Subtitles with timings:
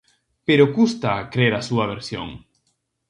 [0.47, 2.29] Pero custa crer a súa versión.